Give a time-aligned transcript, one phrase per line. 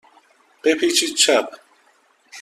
[0.63, 1.47] بپیچید چپ.